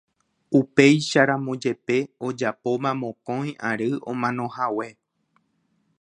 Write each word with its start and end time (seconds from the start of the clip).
upéicharamo 0.59 1.53
jepe 1.65 1.97
ojapóma 2.29 2.91
mokõi 3.03 3.51
ary 3.73 3.89
omanohague 4.15 4.89